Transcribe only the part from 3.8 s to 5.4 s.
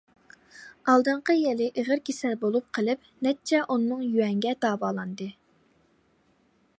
مىڭ يۈەنگە داۋالاندى.